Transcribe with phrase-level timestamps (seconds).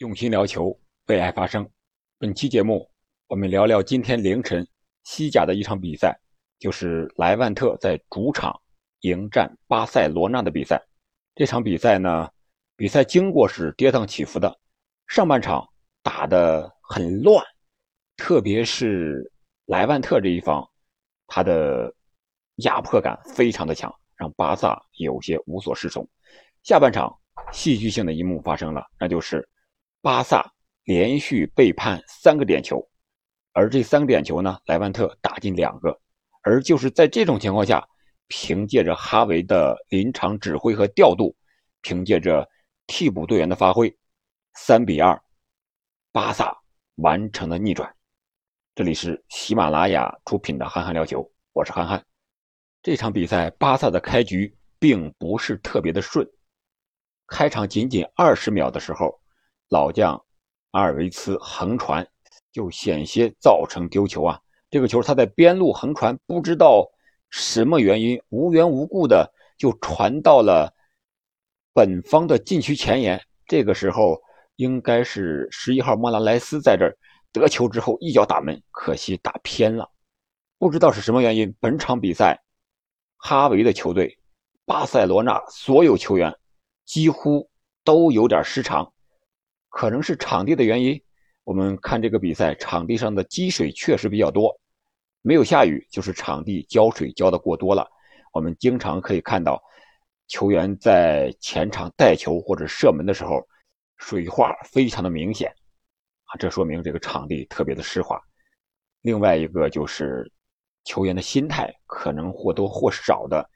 [0.00, 0.74] 用心聊球，
[1.08, 1.68] 为爱发声。
[2.16, 2.90] 本期节目，
[3.26, 4.66] 我们聊聊今天凌晨
[5.04, 6.18] 西甲的一场比赛，
[6.58, 8.58] 就是莱万特在主场
[9.00, 10.82] 迎战巴塞罗那的比赛。
[11.34, 12.26] 这场比赛呢，
[12.76, 14.58] 比赛经过是跌宕起伏的，
[15.06, 15.68] 上半场
[16.02, 17.44] 打得很乱，
[18.16, 19.30] 特别是
[19.66, 20.66] 莱万特这一方，
[21.26, 21.94] 他的
[22.64, 26.08] 压迫感非常的强，让巴萨有些无所适从。
[26.62, 27.14] 下半场
[27.52, 29.46] 戏剧性的一幕发生了，那就是。
[30.02, 30.50] 巴萨
[30.84, 32.82] 连续被判三个点球，
[33.52, 36.00] 而这三个点球呢，莱万特打进两个。
[36.42, 37.86] 而就是在这种情况下，
[38.26, 41.36] 凭借着哈维的临场指挥和调度，
[41.82, 42.48] 凭借着
[42.86, 43.94] 替补队员的发挥，
[44.54, 45.20] 三比二，
[46.12, 46.56] 巴萨
[46.94, 47.94] 完成了逆转。
[48.74, 51.20] 这里是喜马拉雅出品的《憨憨聊球》，
[51.52, 52.02] 我是憨憨。
[52.82, 56.26] 这场比赛，巴萨的开局并不是特别的顺，
[57.26, 59.19] 开场仅仅二十秒的时候。
[59.70, 60.20] 老将
[60.72, 62.06] 阿尔维茨横传，
[62.50, 64.40] 就险些造成丢球啊！
[64.68, 66.84] 这个球他在边路横传，不知道
[67.30, 70.74] 什么原因，无缘无故的就传到了
[71.72, 73.24] 本方的禁区前沿。
[73.46, 74.20] 这个时候
[74.56, 76.98] 应该是十一号莫拉莱斯在这儿
[77.32, 79.88] 得球之后一脚打门，可惜打偏了。
[80.58, 82.42] 不知道是什么原因，本场比赛
[83.16, 84.18] 哈维的球队
[84.64, 86.36] 巴塞罗那所有球员
[86.84, 87.48] 几乎
[87.84, 88.92] 都有点失常。
[89.70, 91.00] 可能是场地的原因，
[91.44, 94.60] 我们看这个比赛，场地上的积水确实比较多，
[95.22, 97.88] 没有下雨，就是场地浇水浇的过多了。
[98.32, 99.62] 我们经常可以看到，
[100.28, 103.40] 球员在前场带球或者射门的时候，
[103.96, 105.48] 水花非常的明显，
[106.24, 108.20] 啊，这说明这个场地特别的湿滑。
[109.02, 110.30] 另外一个就是
[110.84, 113.48] 球员的心态可能或多或少的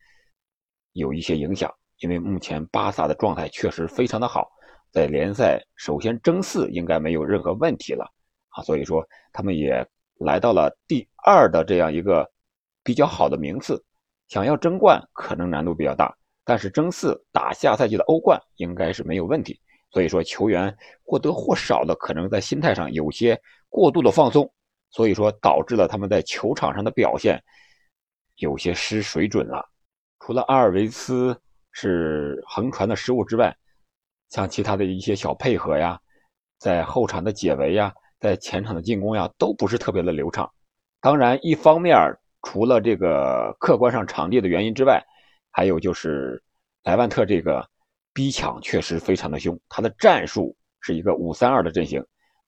[0.92, 4.51] 有一些影响，因为目前巴萨的状态确实非常的好。
[4.95, 8.09] 在联赛首先争四应该没有任何问题了
[8.50, 9.84] 啊，所以说他们也
[10.20, 12.31] 来到了第二的这样一个
[12.84, 13.85] 比较好的名次，
[14.29, 19.61] 想要争冠可能难度比较大，但是争四打下赛季的欧冠应该是没有问题。
[19.91, 23.36] 所以说球员或多或少的可能在心态上有些
[23.68, 24.48] 过度的放松，
[24.91, 27.42] 所以说导致了他们在球场上的表现
[28.36, 29.68] 有些失水准了。
[30.20, 31.36] 除了阿尔维斯
[31.73, 33.52] 是横传的失误之外，
[34.30, 35.98] 像其他的一些小配合呀，
[36.58, 40.51] 在后场的解围呀，在前场的进攻呀，都不是特别的流畅。
[41.01, 41.96] 当然，一方面
[42.42, 45.02] 除了这个客观上场地的原因之外，
[45.51, 46.42] 还有就是
[46.83, 47.68] 莱万特这个
[48.12, 49.58] 逼抢确实非常的凶。
[49.68, 52.05] 他的战术是一个五三二的阵型，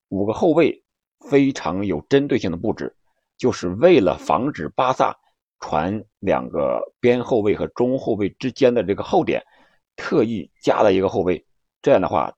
[0.09, 0.83] 五个后卫
[1.29, 2.93] 非常有针对性的布置，
[3.37, 5.15] 就是为了防止巴萨
[5.59, 9.41] 传两个边后卫和中后卫之间的这个后点，
[9.95, 11.46] 特意加了一个后卫。
[11.87, 12.29] 这样的话，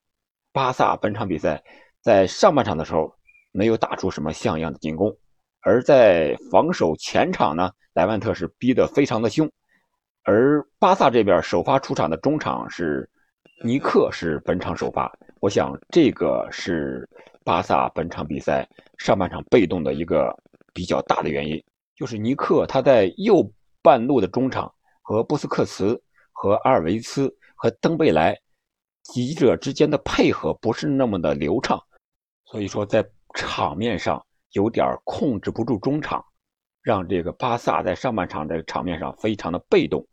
[0.53, 1.59] 巴萨本场比赛
[2.03, 3.11] 在上半场的时候
[3.51, 5.11] 没有打出什么像样的进攻，
[5.61, 9.49] 而在防守前场呢，莱万特是逼得非常的凶。
[10.21, 13.09] 而巴萨这边首发出场的中场是
[13.63, 15.11] 尼克，是本场首发。
[15.39, 17.09] 我想这个是
[17.43, 18.63] 巴萨本场比赛
[18.99, 20.31] 上半场被动的一个
[20.75, 21.59] 比较大的原因，
[21.95, 23.51] 就是尼克他在右
[23.81, 24.71] 半路的中场
[25.01, 25.99] 和布斯克茨、
[26.33, 28.39] 和阿尔维斯、和登贝莱。
[29.11, 31.81] 几者之间的配合不是那么的流畅，
[32.45, 33.03] 所以说在
[33.33, 36.23] 场面上有点控制不住中场，
[36.83, 40.05] 让这个巴萨在上半场这个场面上非常的被动。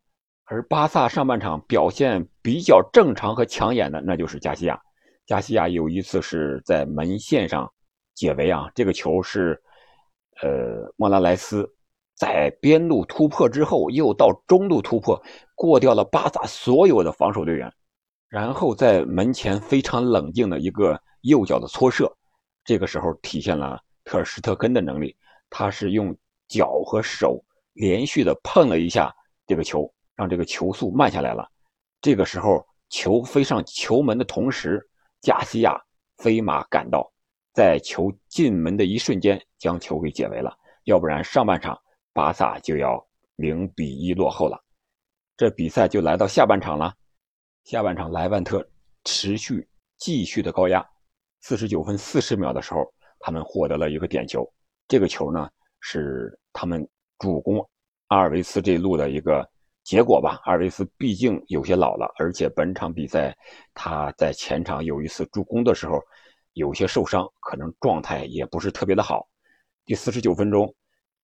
[0.46, 4.80] 而巴萨上半场表现比较正常和抢眼的，那就是加西亚。
[5.26, 7.70] 加西亚有一次是在门线上
[8.14, 9.60] 解围啊，这个球是，
[10.42, 11.68] 呃，莫拉莱斯
[12.14, 15.22] 在边路突破之后，又到中路突破，
[15.54, 17.70] 过掉了巴萨所有的防守队员。
[18.28, 22.12] 然后在门前非常冷静的一个右脚的搓射，
[22.64, 25.16] 这个时候体现了特尔施特根的能力。
[25.48, 26.14] 他是用
[26.48, 27.40] 脚和手
[27.74, 29.14] 连续的碰了一下
[29.46, 31.48] 这个球，让这个球速慢下来了。
[32.00, 34.84] 这个时候球飞上球门的同时，
[35.20, 35.80] 加西亚
[36.18, 37.08] 飞马赶到，
[37.54, 40.52] 在球进门的一瞬间将球给解围了。
[40.84, 41.78] 要不然上半场
[42.12, 43.04] 巴萨就要
[43.36, 44.60] 零比一落后了。
[45.36, 46.92] 这比赛就来到下半场了。
[47.66, 48.64] 下半场，莱万特
[49.02, 49.66] 持续
[49.98, 50.88] 继续的高压。
[51.40, 54.48] 四十九分四十秒的时候，他们获得了一个点球。
[54.86, 57.58] 这个球呢，是他们主攻
[58.06, 59.44] 阿尔维斯这一路的一个
[59.82, 60.40] 结果吧。
[60.44, 63.36] 阿尔维斯毕竟有些老了，而且本场比赛
[63.74, 66.00] 他在前场有一次助攻的时候
[66.52, 69.28] 有些受伤，可能状态也不是特别的好。
[69.84, 70.72] 第四十九分钟，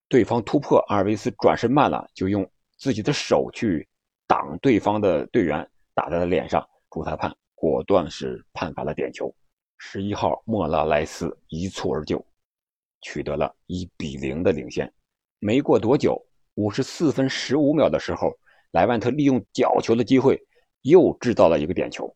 [0.09, 2.45] 对方突破，阿尔维斯转身慢了，就用
[2.79, 3.89] 自己的手去
[4.27, 5.65] 挡对方的队员。
[5.95, 9.35] 打在了脸上，主裁判果断是判罚了点球。
[9.79, 12.25] 十一号莫拉莱斯一蹴而就，
[13.01, 14.93] 取得了一比零的领先。
[15.39, 16.25] 没过多久，
[16.55, 18.33] 五十四分十五秒的时候，
[18.71, 20.41] 莱万特利用角球的机会
[20.83, 22.15] 又制造了一个点球。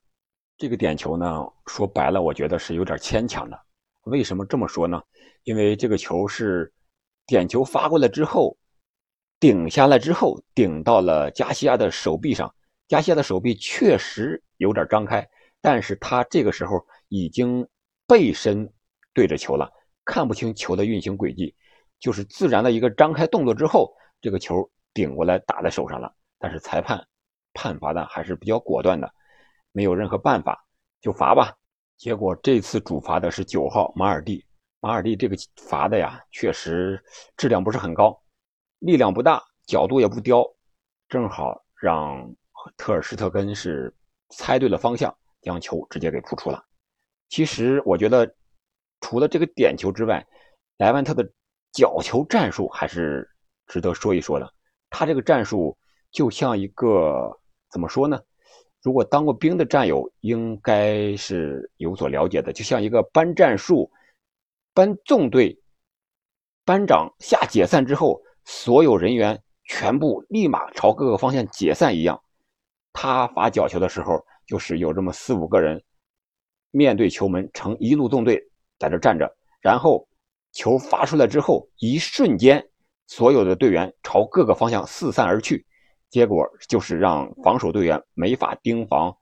[0.56, 3.60] 这个点球呢，说白了，我觉得是有点牵强的。
[4.04, 5.02] 为什么这么说呢？
[5.42, 6.72] 因为这个球是
[7.26, 8.56] 点球发过来之后，
[9.38, 12.54] 顶下来之后顶到了加西亚的手臂上。
[12.88, 15.28] 加西亚的手臂确实有点张开，
[15.60, 17.66] 但是他这个时候已经
[18.06, 18.72] 背身
[19.12, 19.70] 对着球了，
[20.04, 21.54] 看不清球的运行轨迹，
[21.98, 26.12] 就是自然的一个张开动作之后，这个球顶过来打在手上了。
[26.38, 27.02] 但是裁判
[27.54, 29.10] 判罚的还是比较果断的。
[29.72, 30.64] 没有任何办法，
[31.00, 31.54] 就罚吧。
[31.96, 34.44] 结果这次主罚的是九号马尔蒂。
[34.80, 37.02] 马尔蒂这个罚的呀，确实
[37.36, 38.22] 质量不是很高，
[38.78, 40.44] 力量不大，角度也不刁，
[41.08, 42.32] 正好让
[42.76, 43.92] 特尔施特根是
[44.30, 46.64] 猜对了方向，将球直接给扑出了。
[47.28, 48.34] 其实我觉得，
[49.00, 50.24] 除了这个点球之外，
[50.78, 51.28] 莱万特的
[51.72, 53.28] 角球战术还是
[53.66, 54.52] 值得说一说的。
[54.90, 55.76] 他这个战术
[56.10, 57.30] 就像一个
[57.70, 58.20] 怎么说呢？
[58.82, 63.90] 如果当过兵的战友应该是有所了解的，就像一个班战术、
[64.72, 65.60] 班纵队，
[66.64, 72.22] 班长下解散之后，所有人员全部立马朝各个方向解散一样。
[72.98, 75.80] 他发角球的时候，就是有这么四五个人
[76.70, 78.42] 面对球门呈一路纵队
[78.78, 80.08] 在这站着，然后
[80.52, 82.66] 球发出来之后，一瞬间
[83.06, 85.64] 所有的队员朝各个方向四散而去。
[86.08, 89.14] 结果就是让防守队员没法盯防，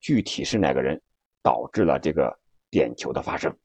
[0.00, 1.00] 具体是哪个人，
[1.42, 2.38] 导致了这个
[2.70, 3.56] 点球的发生。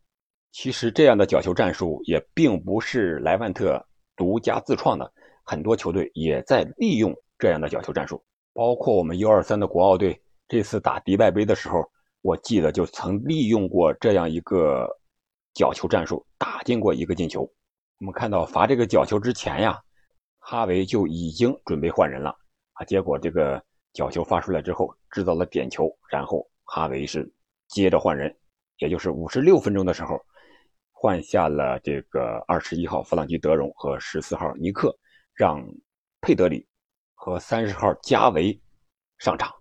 [0.53, 3.85] 其实这样的角球战术也并不是莱万特
[4.15, 5.11] 独家自创的，
[5.43, 8.23] 很多球队也在利用这样的角球战术。
[8.57, 11.87] 包括我们 U23 的国奥队这次打迪拜杯的时候，
[12.23, 14.89] 我记得就曾利用过这样一个
[15.53, 17.43] 角球战术，打进过一个进球。
[17.99, 19.79] 我们看到罚这个角球之前呀，
[20.39, 22.35] 哈维就已经准备换人了。
[22.73, 22.85] 啊！
[22.85, 23.63] 结果这个
[23.93, 27.31] 角球发出来之后，制造了点球，然后哈维是
[27.67, 28.35] 接着换人，
[28.79, 30.19] 也就是五十六分钟的时候，
[30.91, 34.97] 换下了这个二十一号弗朗基·德容和十四号尼克，
[35.35, 35.63] 让
[36.21, 36.67] 佩德里
[37.27, 38.57] 和三十号加维
[39.17, 39.53] 上场。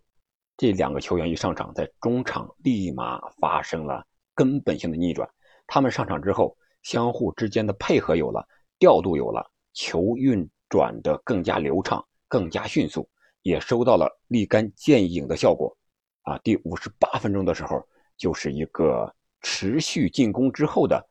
[0.57, 5.29] 这两个球员一上场，在中场立马发生了根本性的逆转。
[5.67, 8.47] 他们上场之后，相互之间的配合有了，
[8.79, 12.07] 调度有了，球运转的更加流畅。
[12.29, 13.09] 更加迅速，
[13.43, 15.77] 也收到了立竿见影的效果，
[16.23, 17.85] 啊，第五十八分钟的时候，
[18.17, 19.13] 就是一个
[19.43, 21.05] 持续进攻之后的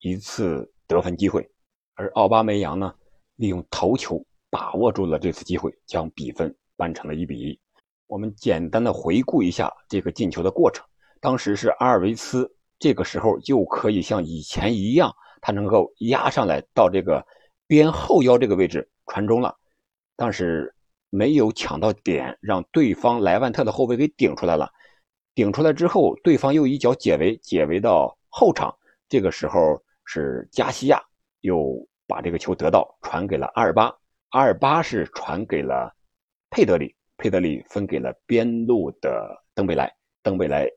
[0.00, 1.50] 一次得分机会，
[1.94, 2.94] 而奥巴梅扬呢，
[3.36, 7.58] 利用头球把握住了这次机会，将比分扳成了一比一。
[8.06, 10.84] 我们简单的回顾一下这个进球的过程，
[11.20, 17.24] 当时是阿尔维斯，这个时候又可以像以前一样，他能够压上来到这个
[17.68, 19.56] 边后腰这个位置传中了。
[20.16, 20.74] 但是
[21.08, 24.68] 没有抢到点，让对方莱万特的后卫给顶出来了。
[25.32, 28.76] 顶出来之后，对方又一脚解围，解围到后场。
[29.08, 31.00] 这个时候是加西亚
[31.40, 31.74] 又
[32.08, 33.94] 把这个球得到，传给了阿尔巴。
[34.30, 35.94] 阿尔巴是传给了
[36.50, 39.92] 佩德里，佩德里分给了边路的登贝莱，
[40.22, 40.68] 登贝莱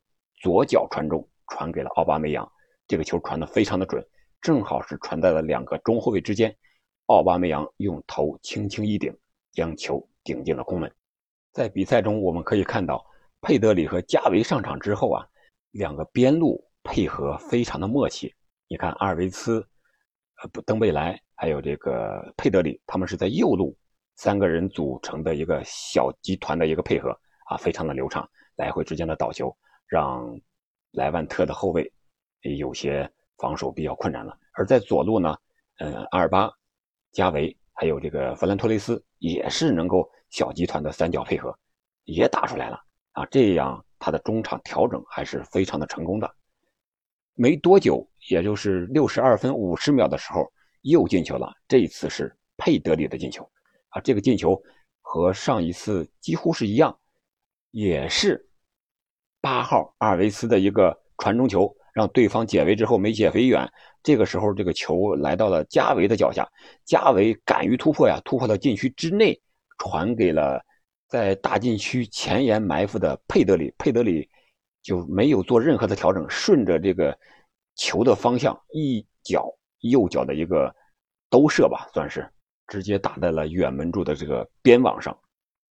[0.42, 2.52] 左脚传中，传给了奥巴梅扬。
[2.88, 4.06] 这个球传的非常的准，
[4.42, 6.56] 正好是传在了两个中后卫之间。
[7.08, 9.16] 奥巴梅扬用头轻轻一顶。
[9.54, 10.92] 将球顶进了空门。
[11.52, 13.06] 在比赛中，我们可以看到
[13.40, 15.24] 佩德里和加维上场之后啊，
[15.70, 18.34] 两个边路配合非常的默契。
[18.68, 19.64] 你看阿尔维斯、
[20.52, 23.76] 不登贝莱还有这个佩德里，他们是在右路，
[24.16, 27.10] 三个人组成的一个小集团的一个配合
[27.48, 29.56] 啊，非常的流畅，来回之间的倒球，
[29.88, 30.40] 让
[30.92, 31.92] 莱万特的后卫
[32.58, 34.38] 有些防守比较困难了。
[34.54, 35.38] 而在左路呢，
[35.78, 36.52] 嗯，阿尔巴、
[37.12, 37.56] 加维。
[37.76, 41.58] 还有这个弗兰托雷斯也是能够小集团的三角配合，
[42.04, 42.80] 也打出来了
[43.14, 43.26] 啊！
[43.32, 46.36] 这样他的中场调整还是非常的成功的。
[47.36, 51.52] 没多久，也就是六十二分五十秒的时候，又进球了。
[51.68, 53.44] 这一次是佩德里的进球
[53.90, 54.02] 啊！
[54.02, 54.62] 这个进球
[55.02, 56.98] 和上一次几乎是一样，
[57.72, 58.48] 也是
[59.42, 61.76] 八号阿尔维斯的一个传中球。
[61.94, 63.72] 让对方解围之后没解围远，
[64.02, 66.44] 这个时候这个球来到了加维的脚下，
[66.84, 69.40] 加维敢于突破呀，突破到禁区之内，
[69.78, 70.60] 传给了
[71.08, 74.28] 在大禁区前沿埋伏的佩德里，佩德里
[74.84, 77.18] 就没有做任何的调整，顺着这个
[77.76, 80.72] 球的方向一脚右脚的一个
[81.32, 82.30] 兜射吧，算是
[82.68, 85.18] 直接打在了远门柱的这个边网上，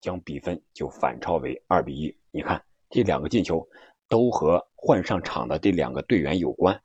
[0.01, 2.13] 将比分就反超为二比一。
[2.31, 3.65] 你看这两个进球。
[4.09, 6.79] 都和换上场的这两个队员有关。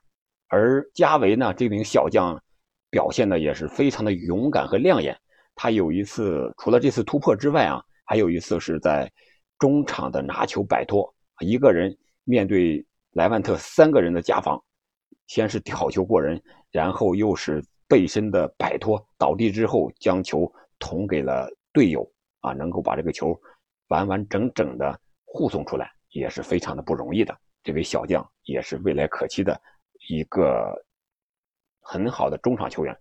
[0.46, 2.40] 而加维呢，这名小将
[2.88, 5.14] 表现的也是非常的勇敢和亮眼。
[5.54, 9.12] 他有一次除了这次突破之外啊，还有一次是在
[9.58, 11.94] 中场的拿球摆脱，一个人
[12.28, 14.62] 面对莱万特三个人的夹防，
[15.28, 16.38] 先是挑球过人，
[16.70, 22.06] 然后又是背身的摆脱倒地之后将球捅给了队友
[22.40, 23.34] 啊，能够把这个球
[23.88, 27.34] 完完整整的护送出来，也是非常的不容易的。
[27.62, 29.58] 这位小将也是未来可期的。
[30.10, 30.72] 一个
[31.80, 32.94] 很好的中场球员，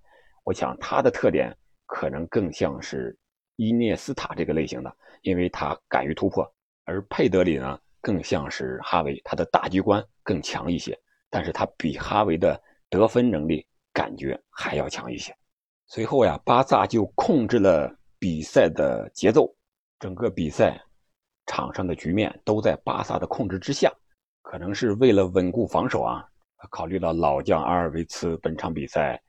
[0.46, 1.54] 我想他的特点
[1.86, 3.18] 可能更像是
[3.58, 6.44] 伊涅斯塔这个类型的，因为他敢于突破；
[6.86, 10.98] 而佩德里呢，更像是哈维，他的大局观更强一些，
[11.30, 15.36] 但是他比哈维的得分能力感觉还要强一些。
[15.88, 19.54] 随后呀，巴萨就控制了比赛的节奏，
[20.00, 20.82] 整个比赛
[21.46, 23.92] 场上的局面都在巴萨的控制之下，
[24.42, 26.28] 可能是为了稳固防守啊。
[26.72, 29.22] 考虑到老将阿尔维茨本场比赛，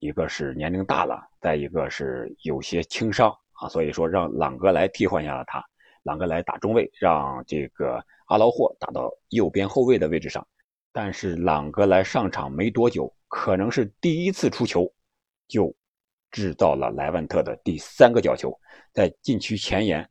[0.00, 5.64] 一个是年龄大了，再一个是有些轻伤啊，所以说让朗格莱替换下了他，
[6.06, 10.46] 朗格莱打中卫，让这个阿劳霍打到右边后卫的位置上。
[10.92, 14.90] 但是朗格莱上场没多久，可能是第一次出球，
[15.48, 15.74] 就
[16.30, 18.56] 制造了莱万特的第三个角球，
[18.92, 20.08] 在禁区前沿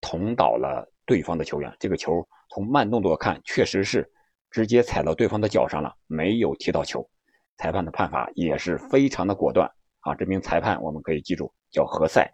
[0.00, 1.74] 捅倒了对方的球员。
[1.80, 4.08] 这个球从慢动作看，确实是。
[4.52, 7.08] 直接踩到对方的脚上了，没有踢到球。
[7.56, 9.70] 裁判的判罚也是非常的果断
[10.00, 10.12] 啊！
[10.16, 12.28] 这名裁判我们可以记住，叫何塞。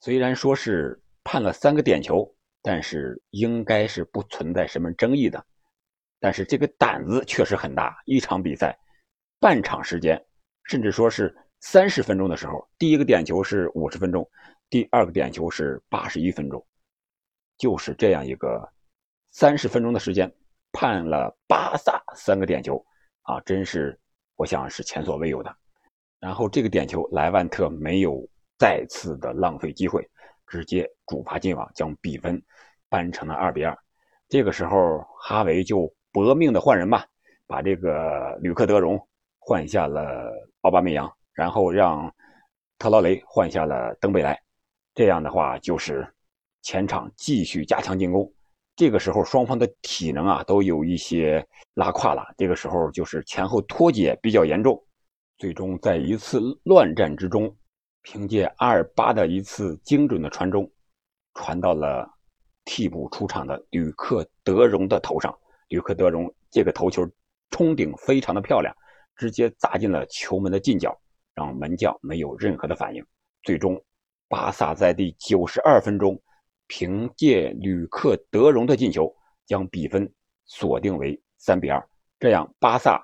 [0.00, 2.26] 虽然说是判了三个点球，
[2.68, 5.42] 但是应该是不存在什么争议的。
[6.20, 8.78] 但是这个胆子确实很大，一场比赛
[9.40, 10.22] 半场时间，
[10.64, 14.28] 甚至说是三十分钟的时候，第一个点球是五十分钟，
[14.68, 16.62] 第二个点球是八十一分钟，
[17.56, 18.70] 就是这样一个
[19.30, 20.30] 三十分钟的时间。
[20.70, 22.84] 判了巴萨三个点球，
[23.22, 23.98] 啊，真是
[24.36, 25.56] 我想是前所未有的。
[26.20, 30.06] 然后这个点球，莱万特没有再次的浪费机会，
[30.46, 32.40] 直接主罚进网，将比分
[32.88, 33.76] 扳成了二比二。
[34.28, 37.06] 这个时候，哈维就搏命的换人吧，
[37.46, 38.98] 把这个吕克德容
[39.38, 40.30] 换下了
[40.60, 42.12] 奥巴梅扬，然后让
[42.78, 44.38] 特劳雷换下了登贝莱。
[44.94, 46.06] 这样的话，就是
[46.62, 48.30] 前场继续加强进攻。
[48.76, 52.22] 这个时候，双方的体能啊都有一些拉胯了。
[52.36, 54.80] 这个时候就是前后脱节比较严重，
[55.38, 57.52] 最终在一次乱战之中，
[58.02, 60.70] 凭借阿尔巴的一次精准的传中，
[61.34, 62.08] 传到了
[62.68, 65.34] 替补出场的吕克德容的头上。
[65.68, 67.08] 吕克德容这个头球
[67.50, 68.74] 冲顶非常的漂亮，
[69.16, 70.94] 直接砸进了球门的近角，
[71.34, 73.02] 让门将没有任何的反应。
[73.42, 73.82] 最终，
[74.28, 76.20] 巴萨在第九十二分钟。
[76.70, 79.10] 凭借吕克德容的进球，
[79.46, 80.06] 将比分
[80.44, 81.82] 锁定为三比二。
[82.20, 83.02] 这样，巴萨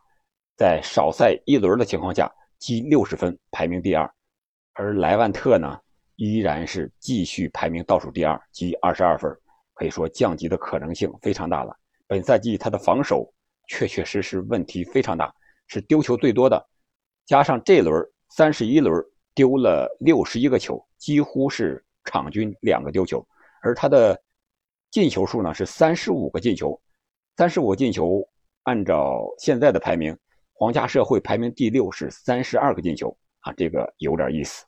[0.54, 4.06] 在少赛一轮的情况下积六十分，排名第二；
[4.74, 5.80] 而莱万特呢，
[6.16, 9.34] 依然是继续排名倒数第二，积二十二分。
[9.74, 11.76] 可以说，降级的可能性非常大了。
[12.06, 13.32] 本赛季他的防守
[13.68, 15.34] 确确实实问题非常大，
[15.66, 16.68] 是丢球最多的。
[17.26, 19.02] 加上这轮三十一轮
[19.34, 23.26] 丢了六十一个球，几乎是场均两个丢球。
[23.62, 24.20] 而他的
[24.90, 26.78] 进球数呢是三十五个进球，
[27.36, 28.22] 三十五个进球，
[28.64, 30.16] 按照现在的排名，
[30.52, 34.64] 皇家社会排名第六是三十二个进球啊，这个有点意思。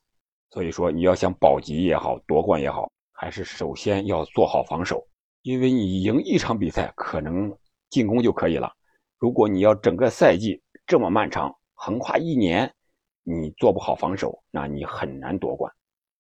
[0.51, 5.06] 所以说你要想保级也好，夺冠也好，还是首先要做好防守，
[5.42, 7.56] 因为你赢一场比赛可能
[7.90, 8.73] 进攻就可以了，
[9.18, 12.73] 如果你要整个赛季这么漫长，横跨一年，
[13.23, 15.73] 你做不好防守，那你很难夺冠，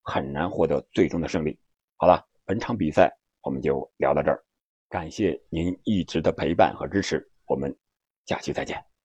[0.02, 1.58] 很难获得最终的胜利。
[1.96, 2.24] 好了。
[2.48, 3.12] 本场比赛
[3.42, 4.40] 我们就聊到这儿，
[4.88, 7.76] 感谢您一直的陪伴和支持，我们
[8.24, 8.95] 下期再见。